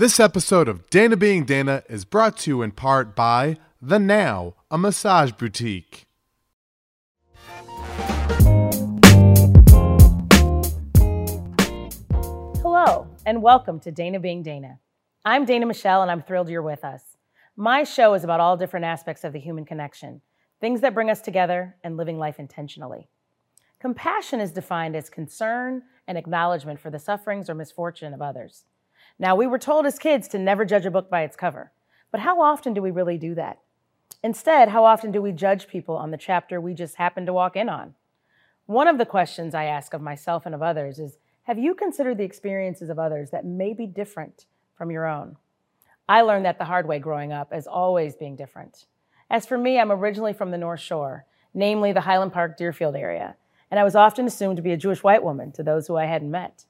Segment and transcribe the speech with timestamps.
[0.00, 4.54] This episode of Dana Being Dana is brought to you in part by The Now,
[4.70, 6.06] a massage boutique.
[12.62, 14.78] Hello, and welcome to Dana Being Dana.
[15.26, 17.18] I'm Dana Michelle, and I'm thrilled you're with us.
[17.54, 20.22] My show is about all different aspects of the human connection,
[20.62, 23.10] things that bring us together, and living life intentionally.
[23.78, 28.64] Compassion is defined as concern and acknowledgement for the sufferings or misfortune of others.
[29.20, 31.72] Now, we were told as kids to never judge a book by its cover,
[32.10, 33.58] but how often do we really do that?
[34.22, 37.54] Instead, how often do we judge people on the chapter we just happened to walk
[37.54, 37.94] in on?
[38.64, 42.16] One of the questions I ask of myself and of others is Have you considered
[42.16, 45.36] the experiences of others that may be different from your own?
[46.08, 48.86] I learned that the hard way growing up as always being different.
[49.28, 53.36] As for me, I'm originally from the North Shore, namely the Highland Park Deerfield area,
[53.70, 56.06] and I was often assumed to be a Jewish white woman to those who I
[56.06, 56.64] hadn't met.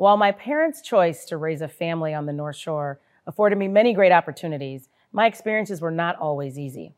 [0.00, 3.92] While my parents' choice to raise a family on the North Shore afforded me many
[3.92, 6.94] great opportunities, my experiences were not always easy.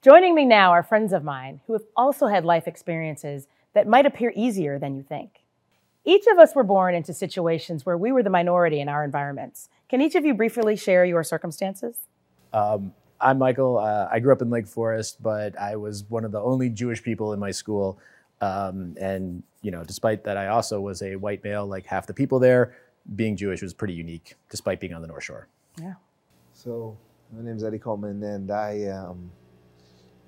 [0.00, 4.06] Joining me now are friends of mine who have also had life experiences that might
[4.06, 5.42] appear easier than you think.
[6.06, 9.68] Each of us were born into situations where we were the minority in our environments.
[9.90, 11.98] Can each of you briefly share your circumstances?
[12.54, 13.76] Um, I'm Michael.
[13.76, 17.02] Uh, I grew up in Lake Forest, but I was one of the only Jewish
[17.02, 17.98] people in my school.
[18.40, 22.14] Um, and you know, despite that, I also was a white male, like half the
[22.14, 22.74] people there.
[23.16, 25.48] Being Jewish was pretty unique, despite being on the North Shore.
[25.80, 25.94] Yeah.
[26.52, 26.96] So
[27.32, 29.30] my name is Eddie Coleman, and I um,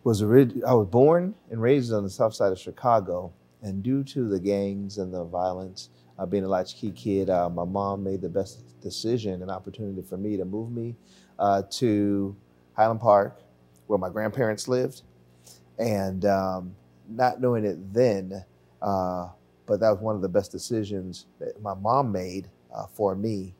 [0.04, 3.32] was orig- I was born and raised on the south side of Chicago.
[3.62, 7.64] And due to the gangs and the violence, uh, being a latchkey kid, uh, my
[7.64, 10.96] mom made the best decision and opportunity for me to move me
[11.38, 12.36] uh, to
[12.74, 13.40] Highland Park,
[13.86, 15.02] where my grandparents lived,
[15.78, 16.74] and um,
[17.08, 18.44] not knowing it then,
[18.84, 19.28] uh,
[19.66, 23.54] but that was one of the best decisions that my mom made uh, for me.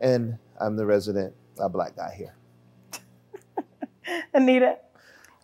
[0.00, 2.34] And I'm the resident uh, black guy here.
[4.34, 4.78] Anita?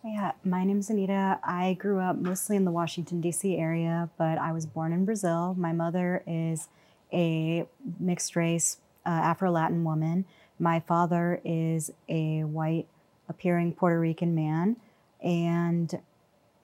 [0.03, 1.39] Yeah, my name's Anita.
[1.43, 3.57] I grew up mostly in the Washington, D.C.
[3.57, 5.53] area, but I was born in Brazil.
[5.57, 6.69] My mother is
[7.11, 7.65] a
[7.99, 10.25] mixed race uh, Afro Latin woman.
[10.59, 12.87] My father is a white
[13.27, 14.77] appearing Puerto Rican man.
[15.21, 15.99] And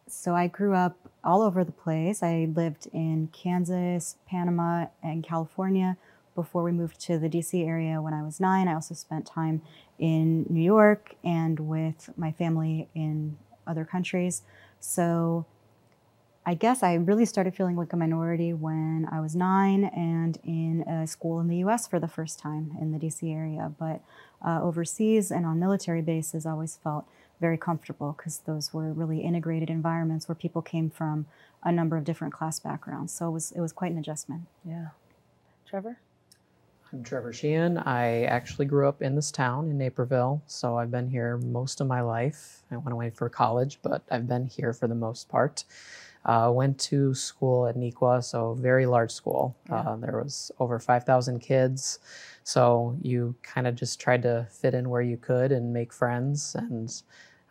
[0.07, 2.21] so I grew up all over the place.
[2.21, 5.97] I lived in Kansas, Panama, and California
[6.35, 8.67] before we moved to the DC area when I was nine.
[8.67, 9.61] I also spent time
[9.99, 14.41] in New York and with my family in other countries.
[14.79, 15.45] So
[16.45, 20.81] I guess I really started feeling like a minority when I was nine and in
[20.81, 23.71] a school in the US for the first time in the DC area.
[23.79, 24.01] But
[24.45, 27.05] uh, overseas and on military bases, I always felt
[27.43, 31.25] very comfortable because those were really integrated environments where people came from
[31.61, 33.11] a number of different class backgrounds.
[33.11, 34.43] So it was, it was quite an adjustment.
[34.63, 34.87] Yeah.
[35.67, 35.99] Trevor?
[36.93, 37.79] I'm Trevor Sheehan.
[37.79, 41.87] I actually grew up in this town in Naperville, so I've been here most of
[41.87, 42.63] my life.
[42.71, 45.65] I went away for college, but I've been here for the most part.
[46.23, 49.53] Uh, went to school at Neuqua, so very large school.
[49.67, 49.79] Yeah.
[49.79, 51.99] Uh, there was over 5,000 kids,
[52.45, 56.55] so you kind of just tried to fit in where you could and make friends.
[56.55, 56.89] And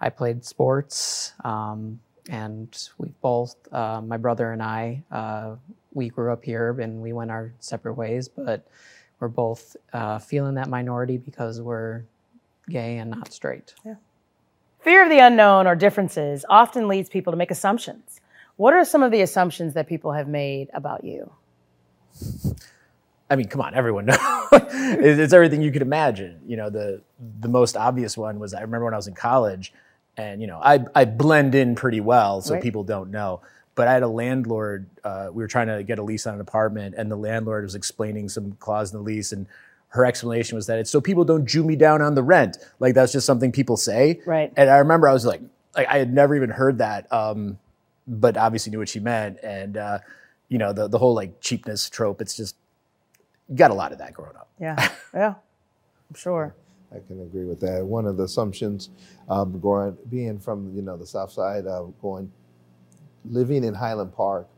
[0.02, 5.54] I played sports, um, and we both, uh, my brother and I, uh,
[5.94, 8.66] we grew up here and we went our separate ways, but
[9.20, 12.02] we're both uh, feeling that minority because we're
[12.68, 13.74] gay and not straight.
[13.84, 13.94] Yeah.
[14.80, 18.20] Fear of the unknown or differences often leads people to make assumptions.
[18.56, 21.30] What are some of the assumptions that people have made about you?
[23.30, 24.18] I mean, come on, everyone knows.
[24.52, 26.40] it's, it's everything you could imagine.
[26.46, 27.00] You know, the
[27.40, 29.72] the most obvious one was I remember when I was in college,
[30.16, 32.62] and you know, I I blend in pretty well, so Right.
[32.62, 33.40] people don't know.
[33.74, 34.86] But I had a landlord.
[35.02, 37.74] Uh, we were trying to get a lease on an apartment, and the landlord was
[37.74, 39.46] explaining some clause in the lease, and
[39.88, 42.58] her explanation was that it's so people don't Jew me down on the rent.
[42.80, 44.20] Like that's just something people say.
[44.26, 44.52] Right.
[44.56, 45.40] And I remember I was like,
[45.74, 47.58] like I had never even heard that, um,
[48.06, 49.38] but obviously knew what she meant.
[49.42, 49.98] And uh,
[50.48, 52.20] you know, the the whole like cheapness trope.
[52.20, 52.56] It's just
[53.48, 54.48] you got a lot of that growing up.
[54.60, 55.34] Yeah, yeah,
[56.10, 56.54] I'm sure.
[56.94, 57.84] I can agree with that.
[57.84, 58.90] One of the assumptions,
[59.28, 62.30] um, going being from you know the south side, uh, going
[63.24, 64.48] living in Highland Park,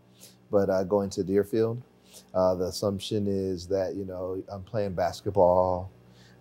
[0.50, 1.82] but uh, going to Deerfield,
[2.34, 5.90] uh, the assumption is that you know I'm playing basketball,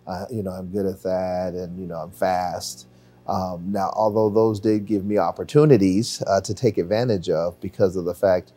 [0.06, 2.86] uh, you know I'm good at that, and you know I'm fast.
[3.26, 8.04] Um, now, although those did give me opportunities uh, to take advantage of because of
[8.04, 8.52] the fact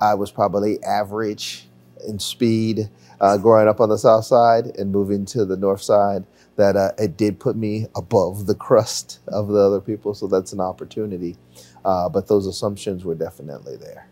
[0.00, 1.68] I was probably average
[2.06, 6.24] in speed uh, growing up on the south side and moving to the north side,
[6.58, 10.14] that uh, it did put me above the crust of the other people.
[10.14, 11.36] So that's an opportunity.
[11.84, 14.10] Uh, but those assumptions were definitely there.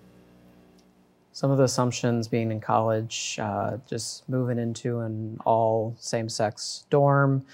[1.37, 6.87] some of the assumptions being in college, uh, just moving into an all same sex
[6.89, 7.45] dorm,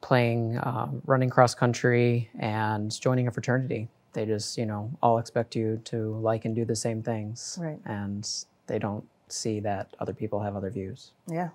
[0.00, 3.88] playing, um, running cross country, and joining a fraternity.
[4.12, 7.58] They just, you know, all expect you to like and do the same things.
[7.60, 7.80] Right.
[7.86, 8.24] And
[8.68, 11.10] they don't see that other people have other views.
[11.28, 11.48] Yeah.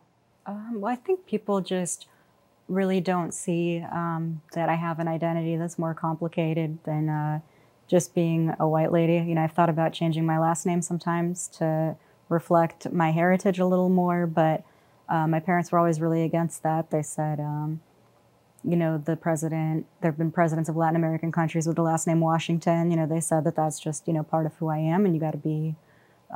[0.45, 2.07] Um, well, I think people just
[2.67, 7.39] really don't see um, that I have an identity that's more complicated than uh,
[7.87, 9.13] just being a white lady.
[9.13, 11.95] You know, I've thought about changing my last name sometimes to
[12.29, 14.63] reflect my heritage a little more, but
[15.07, 16.91] uh, my parents were always really against that.
[16.91, 17.79] They said, um,
[18.63, 22.05] you know, the president, there have been presidents of Latin American countries with the last
[22.05, 22.91] name Washington.
[22.91, 25.13] You know, they said that that's just, you know, part of who I am and
[25.13, 25.75] you got to be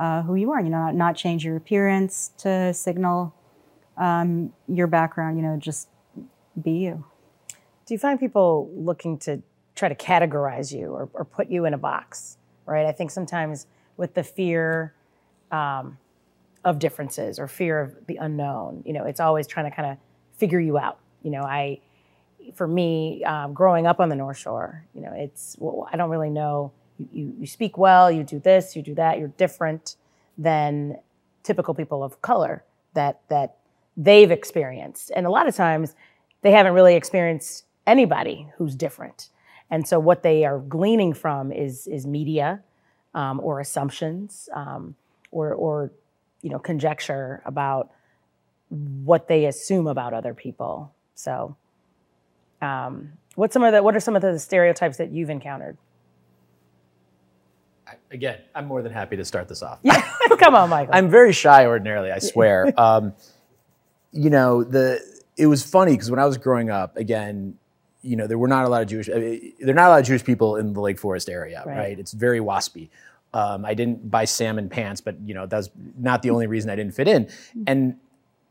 [0.00, 3.34] uh, who you are, you know, not, not change your appearance to signal
[3.98, 5.88] um, your background, you know, just
[6.60, 7.04] be you.
[7.86, 9.42] Do you find people looking to
[9.74, 12.86] try to categorize you or, or put you in a box, right?
[12.86, 13.66] I think sometimes
[13.96, 14.94] with the fear
[15.50, 15.98] um,
[16.64, 19.98] of differences or fear of the unknown, you know, it's always trying to kind of
[20.36, 20.98] figure you out.
[21.22, 21.80] You know, I,
[22.54, 26.10] for me, um, growing up on the North Shore, you know, it's, well, I don't
[26.10, 26.72] really know.
[26.98, 29.96] You, you, you speak well, you do this, you do that, you're different
[30.36, 30.98] than
[31.42, 32.64] typical people of color
[32.94, 33.56] that, that
[33.96, 35.10] they've experienced.
[35.14, 35.94] And a lot of times
[36.42, 39.28] they haven't really experienced anybody who's different.
[39.70, 42.62] And so what they are gleaning from is is media
[43.14, 44.94] um, or assumptions um,
[45.30, 45.92] or or
[46.42, 47.90] you know conjecture about
[48.68, 50.92] what they assume about other people.
[51.14, 51.56] So,
[52.60, 55.78] um, what some of the what are some of the stereotypes that you've encountered?
[58.10, 59.78] Again, I'm more than happy to start this off.
[59.82, 60.02] Yeah,
[60.38, 60.94] come on, Michael.
[60.94, 62.72] I'm very shy ordinarily, I swear.
[62.80, 63.12] um,
[64.12, 65.00] you know, the
[65.36, 67.56] it was funny because when I was growing up, again,
[68.02, 69.08] you know, there were not a lot of Jewish.
[69.08, 71.62] I mean, there are not a lot of Jewish people in the Lake Forest area,
[71.64, 71.76] right?
[71.76, 71.98] Right.
[71.98, 72.90] It's very waspy.
[73.34, 76.76] Um, I didn't buy salmon pants, but you know, that's not the only reason I
[76.76, 77.30] didn't fit in.
[77.66, 77.96] And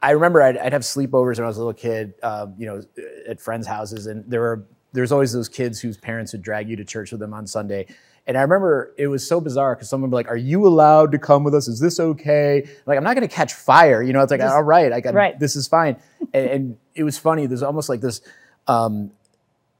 [0.01, 2.81] I remember I'd, I'd have sleepovers when I was a little kid, um, you know,
[3.27, 6.75] at friends' houses, and there were there's always those kids whose parents would drag you
[6.75, 7.87] to church with them on Sunday.
[8.27, 11.11] And I remember it was so bizarre because someone would be like, "Are you allowed
[11.13, 11.67] to come with us?
[11.67, 14.21] Is this okay?" Like, I'm not going to catch fire, you know.
[14.21, 15.39] It's like, all right, I got Right.
[15.39, 15.97] this is fine.
[16.33, 17.47] and, and it was funny.
[17.47, 18.21] There's almost like this.
[18.67, 19.11] Um,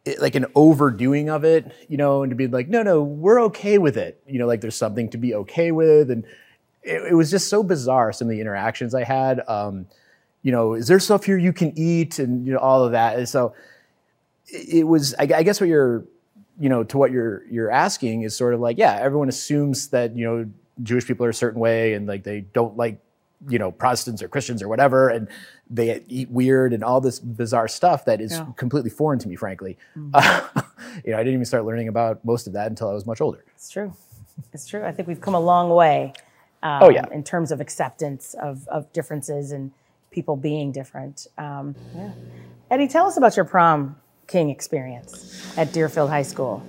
[0.04, 3.40] it, like an overdoing of it, you know, and to be like, no, no, we're
[3.44, 4.20] okay with it.
[4.26, 6.10] You know, like there's something to be okay with.
[6.10, 6.26] And
[6.82, 9.42] it, it was just so bizarre, some of the interactions I had.
[9.48, 9.86] Um,
[10.42, 13.20] you know, is there stuff here you can eat and, you know, all of that.
[13.20, 13.54] And so
[14.48, 16.04] it, it was, I, I guess what you're,
[16.62, 20.16] you know, to what you're, you're asking is sort of like, yeah, everyone assumes that,
[20.16, 20.50] you know,
[20.84, 23.00] Jewish people are a certain way and like they don't like,
[23.50, 25.10] you know, Protestants or Christians or whatever.
[25.10, 25.28] And
[25.70, 28.46] they eat weird and all this bizarre stuff that is Yeah.
[28.58, 29.78] completely foreign to me, frankly.
[30.14, 30.48] Uh,
[31.04, 33.22] you know, I didn't even start learning about most of that until I was much
[33.22, 33.44] older.
[33.56, 33.94] It's true.
[34.54, 34.84] It's true.
[34.84, 36.14] I think we've come a long way.
[36.64, 37.06] Um, Oh, yeah.
[37.12, 39.72] In terms of acceptance of, of differences and
[40.12, 41.26] people being different.
[41.40, 42.12] Um, yeah.
[42.70, 43.96] Eddie, tell us about your prom
[44.32, 46.64] king experience at Deerfield High School.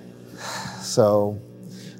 [0.81, 1.39] So,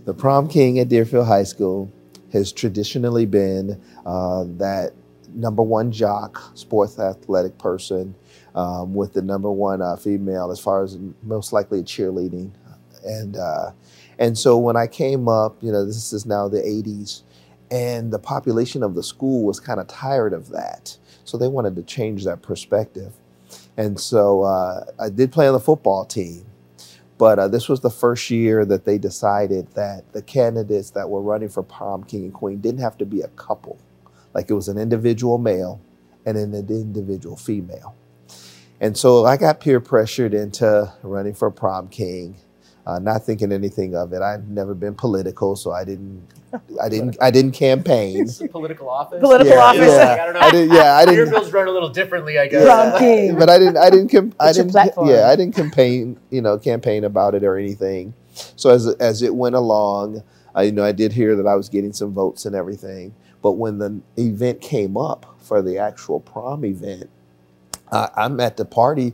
[0.06, 1.92] the prom king at Deerfield High School
[2.34, 4.92] has traditionally been uh, that
[5.34, 8.14] number one jock, sports athletic person,
[8.56, 12.52] um, with the number one uh, female as far as most likely cheerleading,
[13.06, 13.72] and uh,
[14.20, 17.22] and so when I came up, you know, this is now the '80s,
[17.72, 21.76] and the population of the school was kind of tired of that, so they wanted
[21.78, 23.14] to change that perspective,
[23.78, 26.46] and so uh, I did play on the football team.
[27.18, 31.22] But uh, this was the first year that they decided that the candidates that were
[31.22, 33.80] running for prom king and queen didn't have to be a couple.
[34.34, 35.80] Like it was an individual male
[36.26, 37.96] and an individual female.
[38.82, 42.36] And so I got peer pressured into running for prom king,
[42.86, 44.22] uh, not thinking anything of it.
[44.22, 46.22] I'd never been political, so I didn't,
[46.82, 48.28] I didn't, I didn't campaign.
[48.52, 49.20] political office.
[49.22, 49.80] Political Yeah, office.
[49.94, 50.18] yeah.
[50.22, 50.40] I don't know.
[50.42, 51.16] I didn't, yeah, I didn't.
[51.26, 52.64] Deerfield's run a little differently, I guess.
[52.66, 53.38] Prom king.
[53.38, 53.78] but I didn't.
[53.78, 54.10] I didn't.
[54.10, 54.74] Com- I It's didn't.
[55.08, 56.20] Yeah, I didn't campaign.
[56.30, 58.14] You know, campaign about it or anything.
[58.56, 60.24] So as as it went along,
[60.56, 63.14] I, you know, I did hear that I was getting some votes and everything.
[63.42, 67.10] But when the event came up for the actual prom event,
[67.92, 69.14] uh, I'm at the party.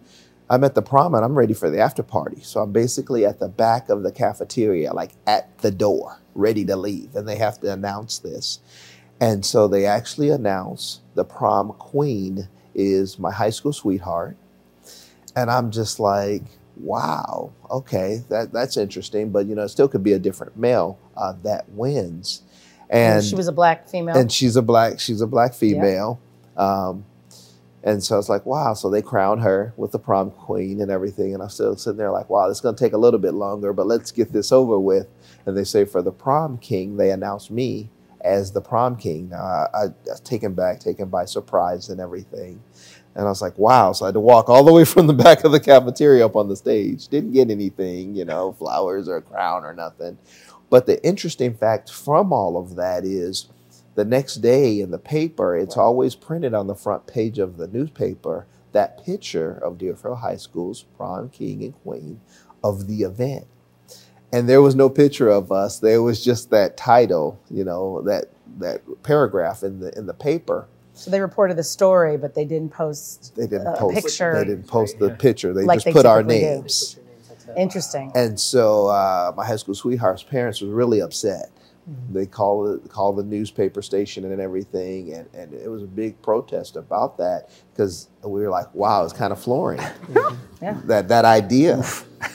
[0.49, 2.41] I'm at the prom and I'm ready for the after party.
[2.41, 6.75] So I'm basically at the back of the cafeteria, like at the door, ready to
[6.75, 7.15] leave.
[7.15, 8.59] And they have to announce this.
[9.21, 14.37] And so they actually announce the prom queen is my high school sweetheart.
[15.35, 16.43] And I'm just like,
[16.77, 19.29] wow, okay, that, that's interesting.
[19.31, 22.41] But, you know, it still could be a different male uh, that wins.
[22.89, 24.17] And she was a black female.
[24.17, 26.19] and she's a black she's a black female
[26.57, 27.05] um,
[27.83, 30.91] and so I was like wow so they crown her with the prom queen and
[30.91, 33.33] everything and i'm still sitting there like wow it's going to take a little bit
[33.33, 35.07] longer but let's get this over with
[35.45, 37.89] and they say for the prom king they announce me
[38.21, 39.29] as the prom king.
[39.29, 42.61] Now, I, I was taken back, taken by surprise and everything.
[43.15, 43.91] And I was like, wow.
[43.91, 46.35] So I had to walk all the way from the back of the cafeteria up
[46.35, 47.07] on the stage.
[47.07, 50.17] Didn't get anything, you know, flowers or a crown or nothing.
[50.69, 53.49] But the interesting fact from all of that is
[53.99, 57.67] the next day in the paper, it's always printed on the front page of the
[57.67, 62.21] newspaper that picture of Deerfield High School's prom king and queen
[62.63, 63.45] of the event.
[64.31, 65.79] And there was no picture of us.
[65.79, 68.29] There was just that title, you know, that
[68.59, 70.69] that paragraph in the in the paper.
[70.93, 74.33] So they reported the story, but they didn't post They didn't a post picture.
[74.33, 75.53] They didn't post the picture.
[75.53, 76.45] They Like just they put our typically do.
[76.45, 76.99] names.
[77.57, 78.13] Interesting.
[78.15, 81.49] And so uh, my high school sweetheart's parents were really upset.
[81.89, 82.13] Mm-hmm.
[82.13, 86.21] They called the, called the newspaper station and everything, and, and it was a big
[86.21, 89.81] protest about that because we were like, "Wow, it's kind of flooring
[90.61, 90.79] Yeah.
[90.85, 91.83] that that idea."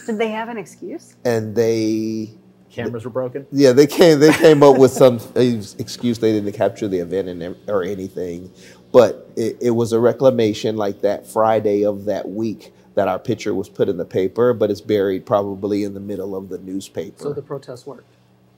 [0.06, 1.14] Did they have an excuse?
[1.24, 2.30] and they,
[2.70, 3.46] Cameras were broken.
[3.52, 7.56] yeah, they came they came up with some excuse they didn't capture the event and,
[7.68, 8.50] or anything,
[8.92, 13.54] but it, it was a reclamation like that Friday of that week that our picture
[13.54, 17.22] was put in the paper, but it's buried probably in the middle of the newspaper.
[17.22, 18.06] So the protest worked.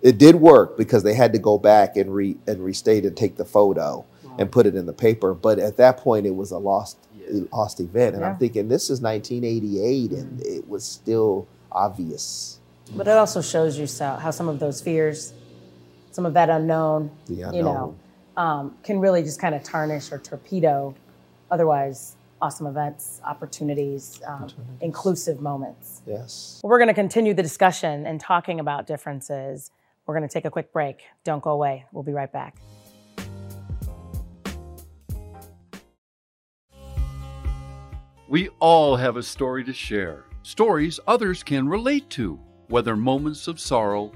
[0.07, 3.37] It did work because they had to go back and re and restate and take
[3.37, 4.05] the photo
[4.39, 5.35] and put it in the paper.
[5.35, 6.97] But at that point, it was a lost
[7.53, 8.31] lost event, and Yeah.
[8.31, 10.59] I'm thinking this is 1988, and Mm-hmm.
[10.59, 12.61] it was still obvious.
[12.95, 15.33] But it also shows you so, how some of those fears,
[16.13, 17.97] some of that unknown, The you know,
[18.37, 20.95] um, can really just kind of tarnish or torpedo
[21.51, 24.47] otherwise awesome events, opportunities, um,
[24.81, 26.03] inclusive moments.
[26.07, 26.61] Yes.
[26.63, 29.71] Well, we're going to continue the discussion and talking about differences.
[30.07, 31.03] We're going to take a quick break.
[31.25, 31.85] Don't go away.
[31.93, 32.57] We'll be right back.
[38.29, 43.61] We all have a story to share, stories others can relate to, whether moments of
[43.61, 44.11] sorrow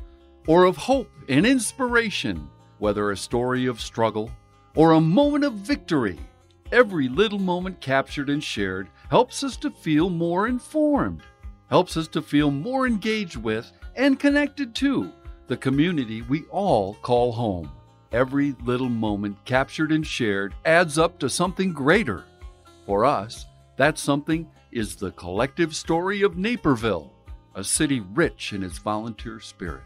[0.49, 4.29] or of hope and inspiration, whether a story of struggle
[4.75, 6.19] or a moment of victory.
[6.73, 11.23] Every little moment captured and shared helps us to feel more informed,
[11.69, 15.13] helps us to feel more engaged with and connected to
[15.51, 17.69] the community we all call home.
[18.13, 22.23] Every little moment captured and shared adds up to something greater.
[22.87, 27.13] For us, that something is the collective story of Naperville,
[27.57, 29.83] a city rich in its volunteer spirit,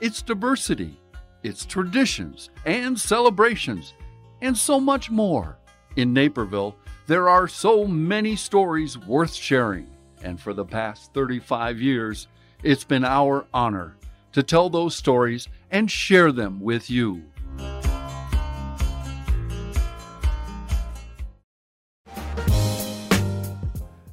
[0.00, 0.98] its diversity,
[1.44, 3.94] its traditions and celebrations,
[4.42, 5.56] and so much more.
[5.94, 6.74] In Naperville,
[7.06, 9.88] there are so many stories worth sharing,
[10.24, 12.26] and for the past 35 years,
[12.64, 13.94] it's been our honor
[14.36, 17.22] to tell those stories and share them with you.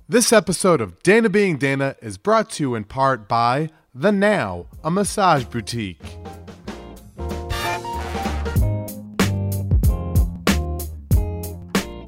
[0.08, 4.68] This episode of Dana Being Dana is brought to you in part by The Now,
[4.82, 6.02] a massage boutique.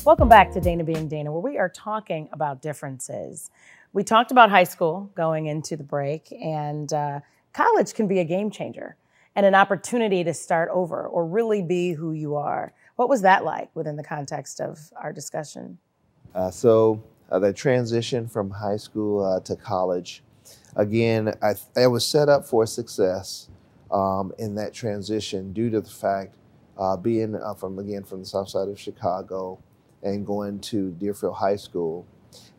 [0.06, 3.52] Welcome back to Dana Being Dana, where we are talking about differences.
[3.92, 7.20] We talked about high school going into the break, and uh,
[7.56, 8.98] college can be a game changer
[9.36, 12.74] and an opportunity to start over or really be who you are.
[12.98, 15.78] What was that like within the context of our discussion?
[16.34, 20.22] Uh, so uh, the transition from high school uh, to college,
[20.76, 23.50] again, I, I was set up for success
[23.90, 26.36] um, in that transition due to the fact
[26.78, 29.60] uh, being uh, from again from the south side of Chicago
[30.04, 32.06] and going to Deerfield High School.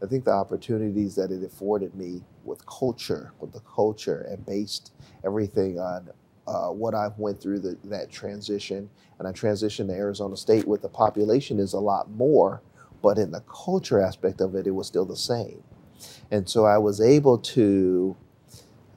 [0.03, 4.93] I think the opportunities that it afforded me with culture, with the culture, and based
[5.25, 6.09] everything on
[6.47, 8.89] uh, what I went through the, that transition,
[9.19, 12.63] and I transitioned to Arizona State, with the population is a lot more,
[13.03, 15.63] but in the culture aspect of it, it was still the same.
[16.31, 18.17] And so I was able to,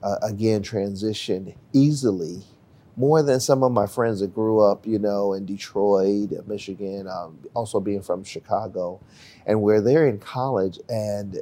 [0.02, 2.42] uh, again, transition easily,
[2.96, 7.38] more than some of my friends that grew up, you know, in Detroit, Michigan, um,
[7.54, 9.00] also being from Chicago,
[9.46, 11.38] and where they're in college, and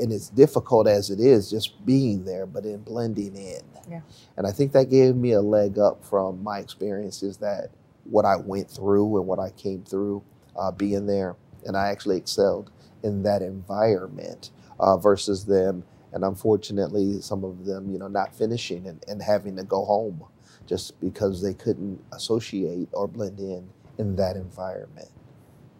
[0.00, 3.62] and it's difficult as it is just being there, but in blending in.
[3.88, 4.00] Yeah.
[4.36, 7.70] And I think that gave me a leg up from my experiences that
[8.04, 10.22] what I went through and what I came through
[10.56, 12.70] uh, being there, and I actually excelled
[13.02, 15.84] in that environment uh, versus them.
[16.12, 20.24] And unfortunately, some of them, you know, not finishing and, and having to go home
[20.66, 25.08] just because they couldn't associate or blend in in that environment.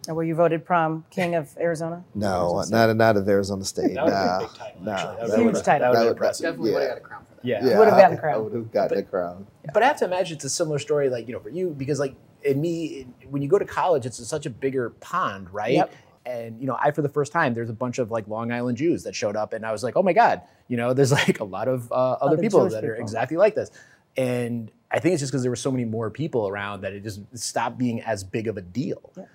[0.07, 2.03] And were you voted prom king of Arizona?
[2.15, 2.27] No,
[2.59, 2.71] Arizona State?
[2.75, 3.93] not not of Arizona State.
[3.93, 5.15] That would have nah, a big title, nah, actually.
[5.17, 5.79] that Huge would've- title.
[5.79, 6.43] That would that have would- impressive.
[6.43, 7.47] Definitely would have got a crown for that.
[7.47, 7.65] Yeah.
[7.65, 8.33] Yeah, Would've I- gotten the crown.
[8.35, 9.47] I would have gotten But- the crown.
[9.73, 11.99] But I have to imagine it's a similar story, like you know, for you, because
[11.99, 15.73] like in me, when you go to college, it's such a bigger pond, right?
[15.73, 15.93] Yep.
[16.25, 18.77] And you know, I for the first time, there's a bunch of like Long Island
[18.77, 21.39] Jews that showed up, and I was like, oh my god, you know, there's like
[21.41, 23.03] a lot of uh, other, Other people Jewish that are people.
[23.03, 23.71] exactly like this.
[24.15, 27.03] and I think it's just because there were so many more people around that it
[27.03, 29.11] just stopped being as big of a deal.
[29.17, 29.25] Yeah.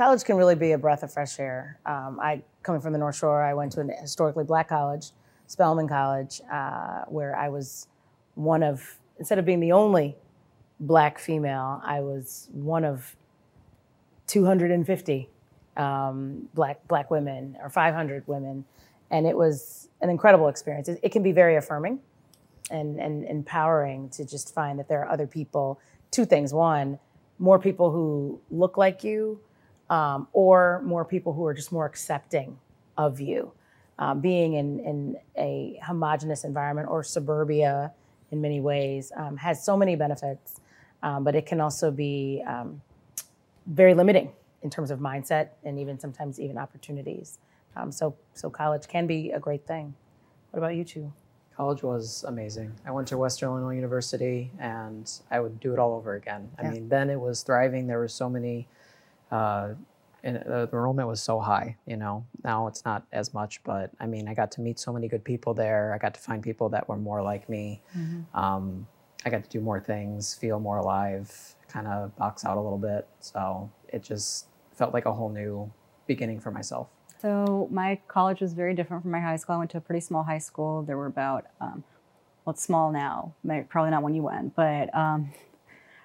[0.00, 1.78] College can really be a breath of fresh air.
[1.84, 5.10] Um, I coming from the North Shore, I went to a historically black college,
[5.46, 7.86] Spelman College, uh, where I was
[8.34, 10.16] one of instead of being the only
[10.80, 13.14] black female, I was one of
[14.26, 15.28] 250
[15.76, 18.64] um, black black women or 500 women,
[19.10, 20.88] and it was an incredible experience.
[20.88, 22.00] It, it, can be very affirming
[22.70, 25.78] and, and empowering to just find that there are other people.
[26.10, 26.98] Two things: one,
[27.38, 29.38] more people who look like you,
[29.90, 32.58] um, or more people who are just more accepting
[32.96, 33.52] of you.
[33.98, 37.92] Um, being in, in a homogenous environment or suburbia
[38.30, 40.60] in many ways um, has so many benefits,
[41.02, 42.80] um, but it can also be um,
[43.66, 44.32] very limiting
[44.62, 47.38] in terms of mindset and even sometimes even opportunities.
[47.76, 49.94] Um, so so college can be a great thing.
[50.50, 51.12] What about you two?
[51.56, 52.72] College was amazing.
[52.86, 56.50] I went to Western Illinois University, and I would do it all over again.
[56.58, 56.70] I Yeah.
[56.70, 57.86] mean, then it was thriving.
[57.86, 58.66] There were so many,
[59.30, 59.74] uh,
[60.22, 61.76] and uh, the enrollment was so high.
[61.86, 64.92] You know, now it's not as much, but I mean, I got to meet so
[64.92, 65.94] many good people there.
[65.94, 67.80] I got to find people that were more like me.
[68.34, 68.86] Um,
[69.24, 72.78] I got to do more things, feel more alive, kind of box out a little
[72.78, 73.06] bit.
[73.20, 75.70] So it just felt like a whole new
[76.06, 76.88] beginning for myself.
[77.20, 79.56] So my college was very different from my high school.
[79.56, 80.82] I went to a pretty small high school.
[80.82, 81.84] There were about, um,
[82.44, 83.34] well, it's small now,
[83.68, 85.30] probably not when you went, but um,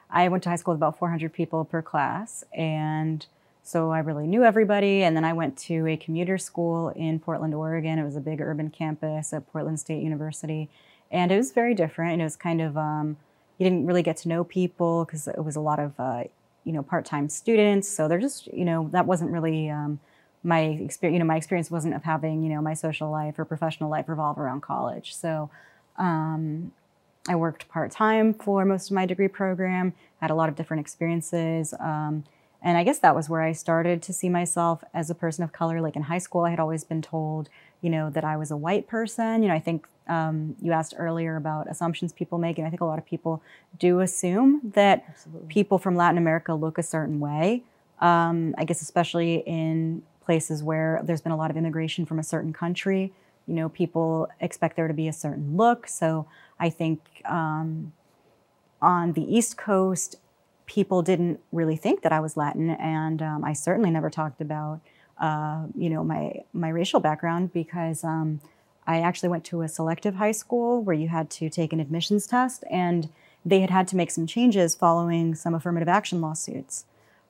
[0.09, 2.43] I went to high school with about 400 people per class.
[2.53, 3.25] And
[3.63, 5.03] so I really knew everybody.
[5.03, 7.97] And then I went to a commuter school in Portland, Oregon.
[7.97, 10.69] It was a big urban campus at Portland State University.
[11.11, 12.13] And it was very different.
[12.13, 13.17] And it was kind of, um,
[13.57, 16.23] you didn't really get to know people because it was a lot of, uh,
[16.63, 17.89] you know, part-time students.
[17.89, 19.99] So they're just, you know, that wasn't really, um,
[20.43, 23.45] my experience, you know, my experience wasn't of having, you know, my social life or
[23.45, 25.15] professional life revolve around college.
[25.15, 25.49] So
[25.97, 26.71] um,
[27.27, 30.81] I worked part time for most of my degree program, had a lot of different
[30.81, 31.73] experiences.
[31.79, 32.23] Um,
[32.61, 35.51] and I guess that was where I started to see myself as a person of
[35.51, 35.81] color.
[35.81, 37.49] Like in high school, I had always been told,
[37.81, 39.43] you know, that I was a white person.
[39.43, 42.81] You know, I think um, you asked earlier about assumptions people make, and I think
[42.81, 43.41] a lot of people
[43.77, 45.05] do assume that
[45.47, 47.63] people from Latin America look a certain way.
[47.99, 52.23] Um, I guess especially in places where there's been a lot of immigration from a
[52.23, 53.13] certain country,
[53.47, 55.87] you know, people expect there to be a certain look.
[55.87, 56.27] So
[56.59, 57.93] I think um,
[58.81, 60.17] on the East Coast,
[60.65, 64.79] people didn't really think that I was Latin, and um, I certainly never talked about,
[65.19, 68.41] uh, you know, my my racial background because um,
[68.87, 72.27] I actually went to a selective high school where you had to take an admissions
[72.27, 73.09] test, and
[73.45, 76.85] they had had to make some changes following some affirmative action lawsuits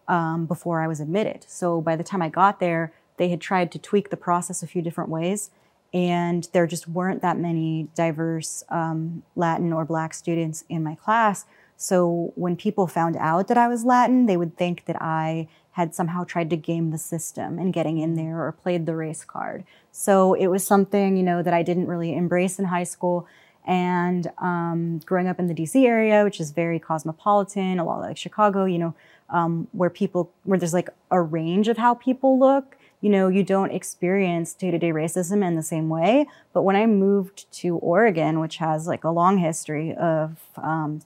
[0.07, 1.45] um, before I was admitted.
[1.47, 4.67] So by the time I got there, they had tried to tweak the process a
[4.67, 5.51] few different ways,
[5.95, 11.45] and there just weren't that many diverse um, Latin or Black students in my class.
[11.77, 15.95] So when people found out that I was Latin, they would think that I had
[15.95, 19.63] somehow tried to game the system and getting in there or played the race card.
[19.93, 23.25] So it was something, you know, that I didn't really embrace in high school.
[23.65, 28.17] And um, growing up in the DC area, which is very cosmopolitan, a lot like
[28.17, 28.95] Chicago, you know,
[29.29, 33.43] um, where people, where there's like a range of how people look, you know, you
[33.43, 36.25] don't experience day to day racism in the same way.
[36.53, 41.03] But when I moved to Oregon, which has like a long history of, um,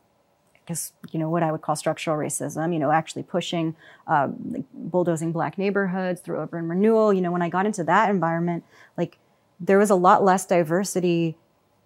[0.55, 3.75] I guess, you know, what I would call structural racism, you know, actually pushing,
[4.07, 8.09] uh, like bulldozing black neighborhoods through urban renewal, you know, when I got into that
[8.09, 8.63] environment,
[8.95, 9.17] like
[9.59, 11.35] there was a lot less diversity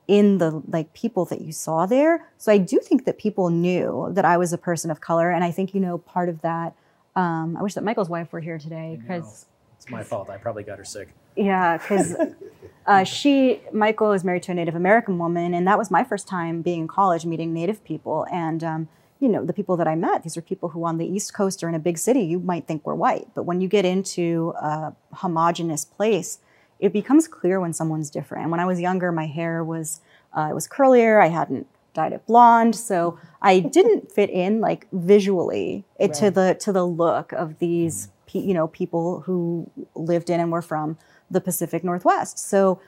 [0.07, 2.29] in the like people that you saw there.
[2.37, 5.43] So I do think that people knew that I was a person of color, and
[5.43, 6.75] I think you know part of that.
[7.15, 9.47] Um, I wish that Michael's wife were here today because
[9.83, 10.29] It's my fault.
[10.29, 11.09] I probably got her sick.
[11.35, 12.15] yeah, because
[12.85, 16.25] uh, she Michael is married to a Native American woman, and that was my first
[16.25, 18.87] time being in college, meeting Native people, and um,
[19.19, 20.23] you know the people that I met.
[20.23, 22.65] These are people who on the East Coast or in a big city you might
[22.65, 26.39] think were white, but when you get into a homogenous place,
[26.79, 28.43] it becomes clear when someone's different.
[28.43, 29.99] And when I was younger, my hair was
[30.31, 31.21] uh, it was curlier.
[31.21, 36.55] I hadn't dyed it blonde, so I didn't fit in like visually it, to the
[36.61, 38.07] to the look of these
[38.39, 40.97] you know people who lived in and were from
[41.29, 42.37] the Pacific Northwest.
[42.39, 42.79] So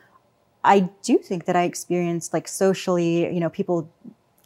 [0.64, 3.90] I do think that I experienced like socially, you know, people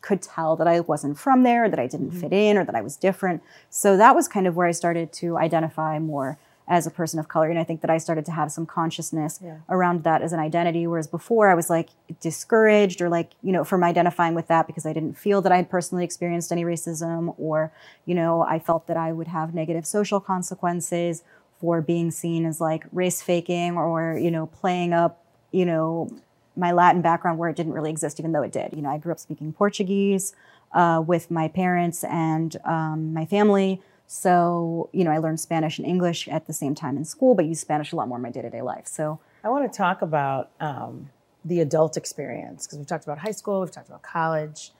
[0.01, 2.19] could tell that I wasn't from there, that I didn't mm-hmm.
[2.19, 3.41] fit in, or that I was different.
[3.69, 6.37] So that was kind of where I started to identify more
[6.69, 7.49] as a person of color.
[7.49, 9.55] And I think that I started to have some consciousness Yeah.
[9.69, 10.85] around that as an identity.
[10.85, 11.89] Whereas before I was like
[12.21, 15.55] discouraged or like, you know, from identifying with that because I didn't feel that I
[15.57, 17.71] had personally experienced any racism or,
[18.05, 21.23] you know, I felt that I would have negative social consequences
[21.59, 26.09] for being seen as like race faking or, you know, playing up, you know,
[26.55, 28.73] my Latin background where it didn't really exist, even though it did.
[28.73, 30.35] You know, I grew up speaking Portuguese
[30.73, 33.81] uh, with my parents and um, my family.
[34.11, 37.45] So, you know, I learned Spanish and English at the same time in school, but
[37.45, 38.87] use Spanish a lot more in my day to day life.
[38.87, 41.11] So, I want to talk about um,
[41.45, 44.71] the adult experience because we've talked about high school, we've talked about college.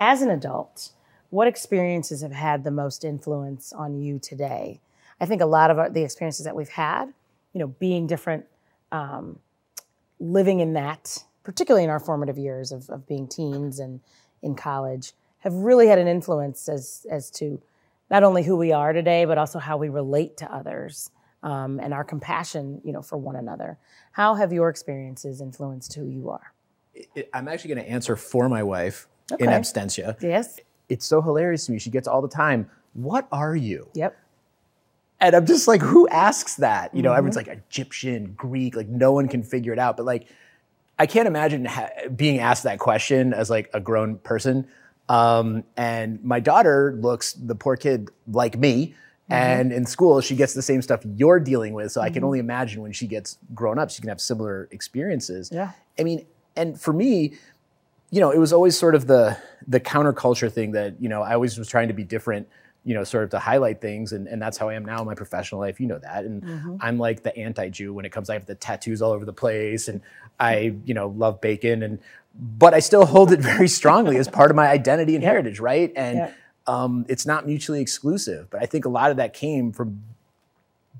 [0.00, 0.90] As an adult,
[1.30, 4.80] what experiences have had the most influence on you today?
[5.20, 7.04] I think a lot of our, the experiences that we've had,
[7.52, 8.46] you know, being different,
[8.90, 9.38] um,
[10.18, 14.00] living in that, particularly in our formative years of, of being teens and
[14.42, 17.62] in college, have really had an influence as as to
[18.12, 21.10] not only who we are today, but also how we relate to others
[21.42, 23.78] um, and our compassion, you know, for one another.
[24.12, 26.52] How have your experiences influenced who you are?
[27.32, 29.08] I'm actually going to answer for my wife
[29.40, 29.58] in Okay.
[29.58, 30.20] absentia.
[30.22, 30.60] Yes.
[30.90, 31.78] It's so hilarious to me.
[31.78, 33.88] She gets all the time, What are you?
[33.94, 34.14] Yep.
[35.18, 36.94] And I'm just like, who asks that?
[36.94, 37.16] You know, Mm-hmm.
[37.18, 39.96] everyone's like Egyptian, Greek, like no one can figure it out.
[39.96, 40.28] But like,
[40.98, 44.68] I can't imagine ha- being asked that question as like a grown person.
[45.12, 48.86] Um, and my daughter looks the poor kid like me.
[48.86, 49.32] Mm-hmm.
[49.32, 51.92] And in school, she gets the same stuff you're dealing with.
[51.92, 55.50] So I can only imagine when she gets grown up, she can have similar experiences.
[55.52, 55.72] Yeah.
[55.98, 56.24] I mean,
[56.56, 57.34] and for me,
[58.10, 59.36] you know, it was always sort of the
[59.68, 62.46] the counterculture thing that you know I always was trying to be different,
[62.84, 65.06] you know, sort of to highlight things, and, and that's how I am now in
[65.06, 65.80] my professional life.
[65.80, 68.28] You know that, and I'm like the anti-Jew when it comes.
[68.28, 70.02] I have the tattoos all over the place, and
[70.38, 72.00] I you know love bacon, and
[72.34, 75.92] but I still hold it very strongly as part of my identity and heritage, right?
[75.96, 76.34] And Yep.
[76.66, 80.02] um, it's not mutually exclusive, but I think a lot of that came from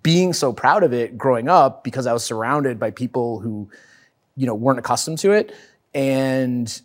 [0.03, 3.71] being so proud of it growing up because I was surrounded by people who,
[4.37, 5.55] you know, weren't accustomed to it.
[5.95, 6.81] And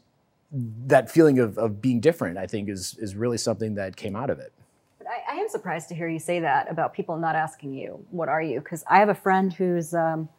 [0.51, 4.29] that feeling of, of being different, I think, is is really something that came out
[4.29, 4.53] of it.
[4.97, 8.05] But I, I am surprised to hear you say that about people not asking you,
[8.11, 10.29] "What are you?" Because I have a friend who's um,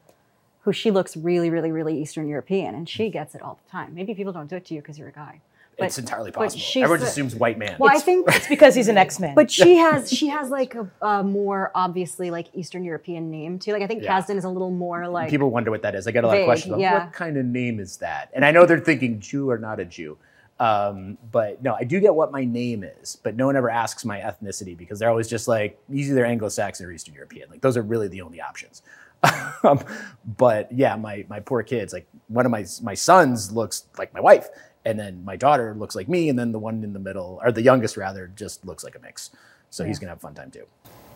[0.63, 3.95] who she looks really, really, really Eastern European, and she gets it all the time.
[3.95, 5.41] Maybe people don't do it to you because you're a guy.
[5.79, 6.61] But- it's entirely possible.
[6.83, 7.77] Everyone just assumes white man.
[7.79, 9.37] Well, I think, It's because he's an X-Men.
[9.37, 13.73] but she has she has like a, a more obviously like Eastern European name too.
[13.73, 14.21] Like I think Yeah.
[14.21, 16.09] Kasdan is a little more like People wonder what that is.
[16.09, 16.73] I get a lot of questions.
[16.73, 17.05] about, yeah.
[17.05, 18.29] What kind of name is that?
[18.33, 20.19] And I know they're thinking Jew or not a Jew.
[20.59, 24.05] Um, but no, I do get what my name is, but no one ever asks
[24.05, 27.49] my ethnicity because they're always just like, he's either Anglo-Saxon or Eastern European.
[27.49, 28.83] Like those are really the only options.
[29.65, 29.81] um,
[30.39, 31.93] but yeah, my my poor kids.
[31.93, 34.49] Like one of my my sons looks like my wife,
[34.85, 37.53] and then my daughter looks like me, and then the one in the middle, or
[37.53, 39.31] the youngest rather, just looks like a mix.
[39.71, 40.67] So he's gonna have a fun time too.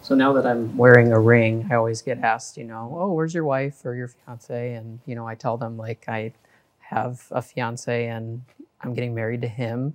[0.02, 3.34] So now that I'm wearing a ring, I always get asked, you know, oh, where's
[3.34, 4.74] your wife or your fiance?
[4.74, 6.32] And, you know, I tell them, like, I
[6.80, 8.42] have a fiance and
[8.80, 9.94] I'm getting married to him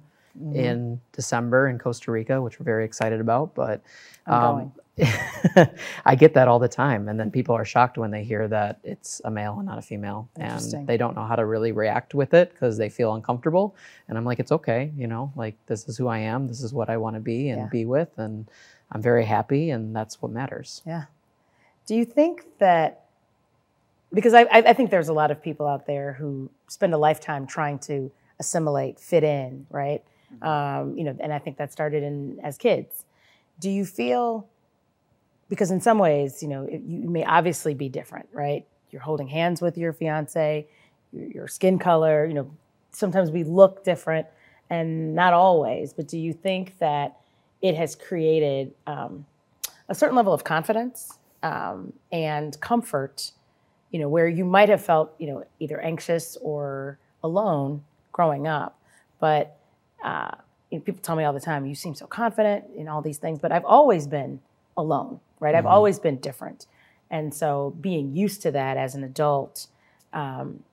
[0.53, 3.55] in December in Costa Rica, which we're very excited about.
[3.55, 3.81] But
[4.27, 4.71] um,
[6.05, 7.07] I get that all the time.
[7.07, 9.81] And then people are shocked when they hear that it's a male and not a
[9.81, 10.29] female.
[10.35, 13.75] And they don't know how to really react with it because they feel uncomfortable.
[14.07, 16.47] And I'm like, it's okay, you know, like, this is who I am.
[16.47, 17.67] This is what I want to be and Yeah.
[17.69, 18.09] be with.
[18.17, 18.47] And
[18.91, 20.81] I'm very happy, and that's what matters.
[20.85, 21.05] Yeah.
[21.85, 23.03] Do you think that
[24.13, 27.45] because I I think there's a lot of people out there who spend a lifetime
[27.45, 30.03] trying to assimilate, fit in, right?
[30.41, 33.05] Um, you know, and I think that started in as kids.
[33.59, 34.47] Do you feel
[35.49, 38.65] because in some ways, you know, you may obviously be different, right?
[38.91, 40.67] You're holding hands with your fiance,
[41.13, 42.51] your, your skin color, you know,
[42.91, 44.27] sometimes we look different
[44.69, 47.17] and not always, but do you think that
[47.61, 49.25] it has created um,
[49.89, 53.31] a certain level of confidence um, and comfort,
[53.91, 58.79] you know, where you might have felt, you know, either anxious or alone growing up.
[59.19, 59.57] But
[60.03, 60.31] uh,
[60.69, 63.17] you know, people tell me all the time, you seem so confident in all these
[63.17, 64.39] things, but I've always been
[64.75, 65.55] alone, right?
[65.55, 66.67] I've always been different.
[67.09, 69.67] And so being used to that as an adult,
[70.13, 70.63] um,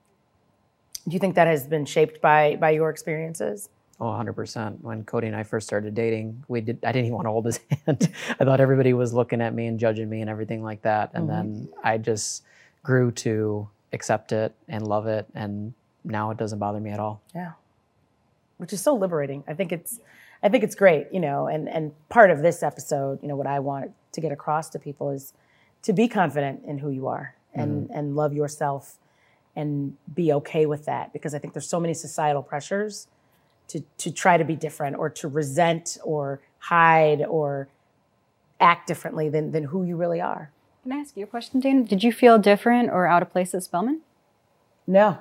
[1.06, 3.68] do you think that has been shaped by by your experiences?
[4.00, 4.80] Oh, 100%.
[4.80, 7.46] When Cody and I first started dating, we did I didn't even want to hold
[7.46, 8.08] his hand.
[8.40, 11.10] I thought everybody was looking at me and judging me and everything like that.
[11.14, 12.42] And then I just
[12.82, 17.22] grew to accept it and love it and now it doesn't bother me at all.
[17.34, 17.52] Yeah.
[18.64, 19.44] Which is so liberating.
[19.46, 20.00] I think it's
[20.42, 23.46] I think it's great, you know, and and part of this episode, you know, what
[23.46, 25.35] I want to get across to people is
[25.83, 27.98] to be confident in who you are and mm-hmm.
[27.98, 28.96] and love yourself
[29.55, 33.07] and be okay with that because I think there's so many societal pressures
[33.68, 37.68] to to try to be different or to resent or hide or
[38.61, 40.50] act differently than than who you really are.
[40.85, 41.83] Can I ask you a question, Dana?
[41.83, 44.00] Did you feel different or out of place at Spelman?
[44.87, 45.18] No.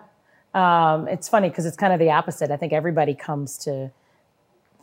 [0.53, 2.51] Um, it's funny because it's kind of the opposite.
[2.51, 3.91] I think everybody comes to,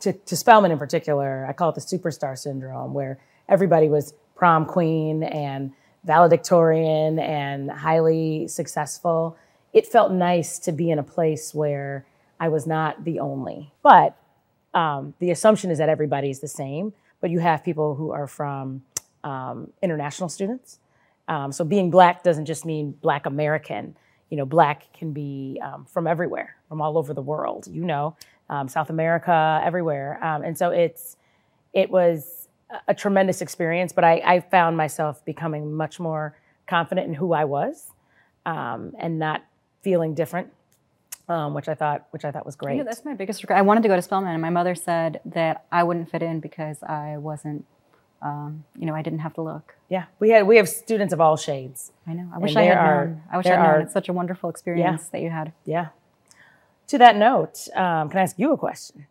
[0.01, 1.45] to to Spelman in particular.
[1.47, 5.71] I call it the superstar syndrome, where everybody was prom queen and
[6.03, 9.37] valedictorian and highly successful.
[9.73, 12.05] it felt nice to be in a place where
[12.39, 13.71] I was not the only.
[13.83, 14.17] But
[14.73, 18.83] um, the assumption is that everybody's the same, but you have people who are from
[19.23, 20.79] um, international students.
[21.27, 23.95] Um, so being black doesn't just mean black American.
[24.31, 27.67] You know, black can be um, from everywhere, from all over the world.
[27.67, 28.15] You know,
[28.49, 30.23] um, South America, everywhere.
[30.23, 31.17] Um, and so it's
[31.73, 32.47] it was
[32.87, 33.93] a tremendous experience.
[33.93, 37.91] But I, I found myself becoming much more confident in who I was,
[38.45, 39.45] and not
[39.83, 40.51] feeling different
[41.31, 42.77] um, which I thought which I thought was great.
[42.77, 43.57] Yeah, that's my biggest regret.
[43.57, 46.39] I wanted to go to Spelman, and my mother said that I wouldn't fit in
[46.39, 47.65] because I wasn't,
[48.21, 49.75] um, you know, I didn't have to look.
[49.89, 51.91] Yeah, we had we have students of all shades.
[52.07, 52.29] I know.
[52.33, 53.21] I wish I had are, known.
[53.31, 53.81] I wish I had known.
[53.81, 55.53] It's such a wonderful experience yeah, that you had.
[55.65, 55.87] Yeah.
[56.87, 59.07] To that note, um, can I ask you a question?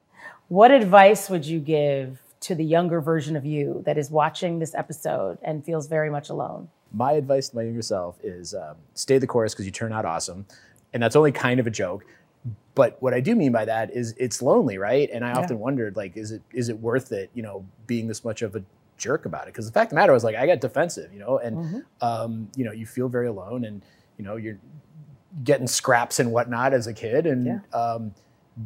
[0.49, 4.75] What advice would you give to the younger version of you that is watching this
[4.75, 6.69] episode and feels very much alone?
[6.93, 10.05] My advice to my younger self is um, stay the course because you turn out
[10.05, 10.47] awesome
[10.93, 12.05] and that's only kind of a joke.
[12.75, 15.11] But what I do mean by that is it's lonely, right?
[15.13, 15.39] And I yeah.
[15.39, 17.31] often wondered, like, is it is it worth it?
[17.35, 18.63] You know, being this much of a
[19.01, 19.47] jerk about it?
[19.47, 21.79] Because the fact of the matter was, like, I got defensive, you know, and mm-hmm.
[22.01, 23.83] um, you know, you feel very alone, and
[24.17, 24.59] you know, you're
[25.43, 27.79] getting scraps and whatnot as a kid, and yeah.
[27.79, 28.15] um,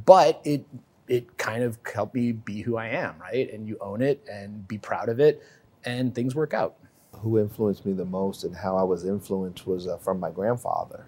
[0.05, 0.67] but it
[1.09, 3.53] it kind of helped me be who I am, right?
[3.53, 5.43] And you own it and be proud of it,
[5.85, 6.77] and things work out.
[7.19, 11.07] Who influenced me the most and how I was influenced was uh, from my grandfather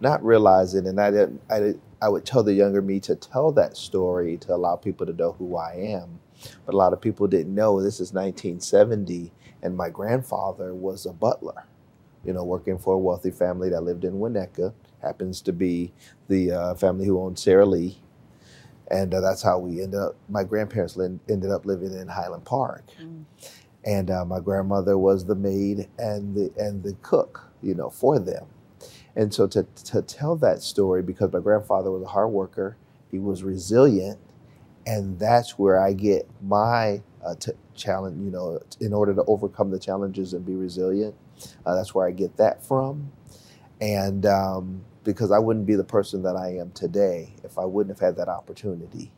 [0.00, 3.52] not realizing, and I didn't, I, did, I would tell the younger me to tell
[3.52, 6.20] that story to allow people to know who I am.
[6.64, 11.12] But a lot of people didn't know this is 1970, and my grandfather was a
[11.12, 11.66] butler,
[12.24, 14.72] you know, working for a wealthy family that lived in Winnetka.
[15.02, 15.92] Happens to be
[16.28, 17.98] the uh, family who owned Sara Lee.
[18.90, 22.84] And uh, that's how we ended up, my grandparents ended up living in Highland Park.
[23.00, 23.24] Mm.
[23.84, 28.18] And uh, my grandmother was the maid and the, and the cook, you know, for
[28.18, 28.46] them.
[29.16, 32.76] And so to, to tell that story, because my grandfather was a hard worker,
[33.10, 34.18] he was resilient,
[34.86, 39.70] and that's where I get my uh, t- challenge, you know, in order to overcome
[39.70, 41.14] the challenges and be resilient.
[41.64, 43.10] Uh, that's where I get that from.
[43.80, 47.98] And um, because I wouldn't be the person that I am today if I wouldn't
[47.98, 49.12] have had that opportunity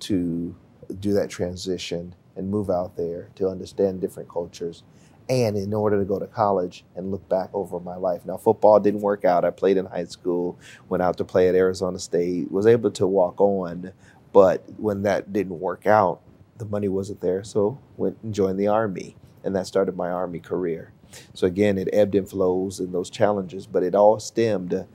[0.00, 0.54] to
[1.00, 4.82] do that transition and move out there to understand different cultures
[5.28, 8.26] and in order to go to college and look back over my life.
[8.26, 9.44] Now, football didn't work out.
[9.44, 13.06] I played in high school, went out to play at Arizona State, was able to
[13.06, 13.92] walk on,
[14.34, 16.20] but when that didn't work out,
[16.58, 20.40] the money wasn't there, so went and joined the Army, and that started my Army
[20.40, 20.92] career.
[21.32, 24.86] So again, it ebbed and flows in those challenges, but it all stemmed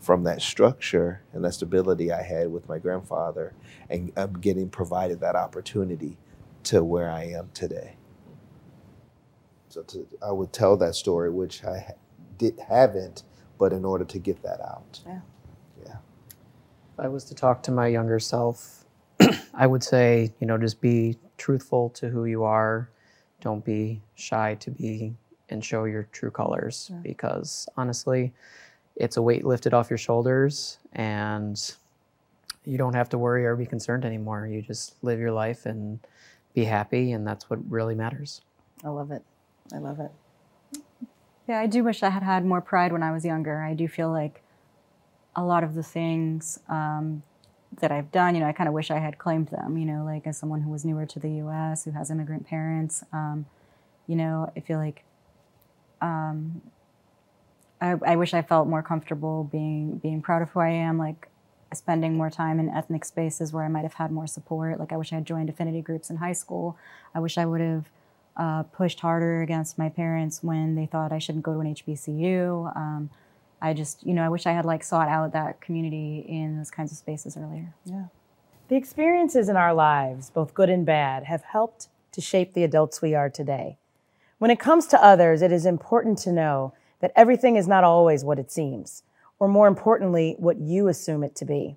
[0.00, 3.54] from that structure and that stability I had with my grandfather,
[3.90, 6.16] and I'm getting provided that opportunity
[6.64, 7.96] to where I am today.
[9.68, 11.94] So to, I would tell that story, which I
[12.38, 13.24] did haven't,
[13.58, 15.00] but in order to get that out.
[15.06, 15.20] Yeah.
[15.84, 15.96] Yeah.
[16.94, 18.77] If I was to talk to my younger self,
[19.58, 22.88] I would say, you know, just be truthful to who you are.
[23.40, 25.14] Don't be shy to be
[25.50, 27.00] and show your true colors yeah.
[27.02, 28.32] because honestly,
[28.96, 31.74] it's a weight lifted off your shoulders and
[32.64, 34.46] you don't have to worry or be concerned anymore.
[34.46, 35.98] You just live your life and
[36.54, 38.42] be happy, and that's what really matters.
[38.84, 39.22] I love it.
[39.72, 40.10] I love it.
[41.48, 43.62] Yeah, I do wish I had had more pride when I was younger.
[43.62, 44.42] I do feel like
[45.34, 47.22] a lot of the things um,
[47.80, 50.04] that I've done, you know, I kind of wish I had claimed them, you know,
[50.04, 53.46] like as someone who was newer to the US, who has immigrant parents, um,
[54.06, 55.04] you know, I feel like
[56.00, 56.62] um,
[57.80, 61.28] I, I, wish I felt more comfortable being being proud of who I am, like
[61.74, 64.78] spending more time in ethnic spaces where I might have had more support.
[64.78, 66.76] Like I wish I had joined affinity groups in high school.
[67.14, 67.90] I wish I would have
[68.36, 72.76] uh, pushed harder against my parents when they thought I shouldn't go to an HBCU.
[72.76, 73.10] Um,
[73.60, 76.70] I just, you know, I wish I had like sought out that community in those
[76.70, 77.74] kinds of spaces earlier.
[77.84, 78.04] Yeah.
[78.68, 83.02] The experiences in our lives, both good and bad, have helped to shape the adults
[83.02, 83.78] we are today.
[84.38, 88.24] When it comes to others, it is important to know that everything is not always
[88.24, 89.02] what it seems,
[89.38, 91.76] or more importantly, what you assume it to be.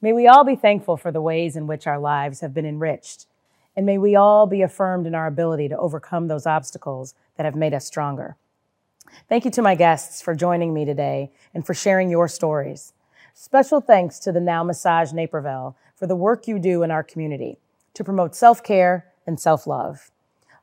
[0.00, 3.26] May we all be thankful for the ways in which our lives have been enriched
[3.76, 7.56] and may we all be affirmed in our ability to overcome those obstacles that have
[7.56, 8.36] made us stronger.
[9.28, 12.92] Thank you to my guests for joining me today and for sharing your stories.
[13.34, 17.58] Special thanks to the Now Massage Naperville for the work you do in our community
[17.94, 20.10] to promote self care and self love.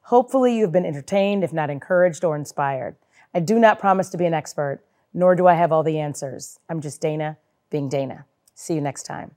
[0.03, 2.95] Hopefully, you've been entertained, if not encouraged or inspired.
[3.33, 4.81] I do not promise to be an expert,
[5.13, 6.59] nor do I have all the answers.
[6.69, 7.37] I'm just Dana
[7.69, 8.25] being Dana.
[8.55, 9.31] See you next time.